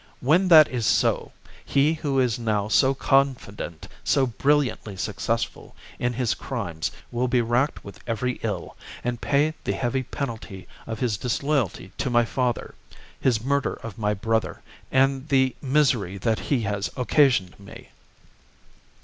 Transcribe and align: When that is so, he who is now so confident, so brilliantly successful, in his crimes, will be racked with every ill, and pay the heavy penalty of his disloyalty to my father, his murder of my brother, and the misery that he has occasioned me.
When 0.19 0.47
that 0.47 0.67
is 0.67 0.87
so, 0.87 1.31
he 1.63 1.93
who 1.93 2.19
is 2.19 2.39
now 2.39 2.67
so 2.69 2.95
confident, 2.95 3.87
so 4.03 4.25
brilliantly 4.25 4.95
successful, 4.97 5.75
in 5.99 6.13
his 6.13 6.33
crimes, 6.33 6.89
will 7.11 7.27
be 7.27 7.39
racked 7.41 7.83
with 7.83 7.99
every 8.07 8.39
ill, 8.41 8.75
and 9.03 9.21
pay 9.21 9.53
the 9.63 9.73
heavy 9.73 10.01
penalty 10.01 10.67
of 10.87 11.01
his 11.01 11.17
disloyalty 11.17 11.91
to 11.99 12.09
my 12.09 12.25
father, 12.25 12.73
his 13.19 13.43
murder 13.43 13.73
of 13.83 13.99
my 13.99 14.15
brother, 14.15 14.63
and 14.91 15.29
the 15.29 15.55
misery 15.61 16.17
that 16.17 16.39
he 16.49 16.61
has 16.61 16.89
occasioned 16.97 17.59
me. 17.59 17.89